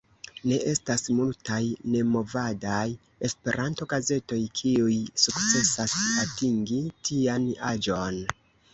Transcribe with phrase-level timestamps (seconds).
[0.51, 1.59] Ne estas multaj
[1.97, 2.79] nemovadaj
[3.29, 8.23] Esperanto-gazetoj, kiuj sukcesas atingi tian aĝon.